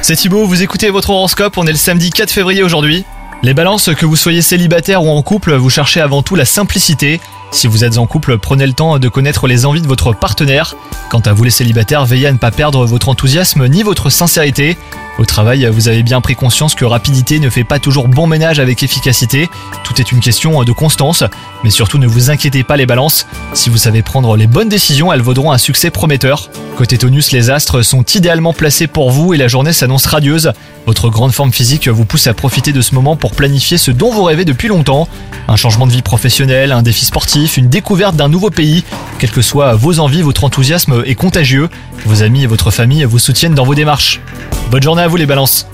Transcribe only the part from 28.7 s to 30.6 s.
pour vous et la journée s'annonce radieuse.